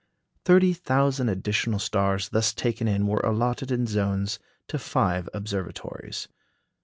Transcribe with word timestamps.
Thirty 0.45 0.73
thousand 0.73 1.29
additional 1.29 1.77
stars 1.77 2.29
thus 2.29 2.55
taken 2.55 2.87
in 2.87 3.05
were 3.05 3.19
allotted 3.19 3.69
in 3.69 3.85
zones 3.85 4.39
to 4.67 4.79
five 4.79 5.29
observatories. 5.31 6.27